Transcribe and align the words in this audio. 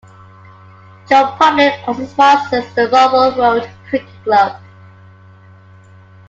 Joe 1.07 1.35
Public 1.37 1.73
also 1.87 2.07
sponsors 2.07 2.73
the 2.73 2.89
Munroe 2.89 3.35
Road 3.37 3.69
Cricket 3.87 4.09
Club. 4.23 4.59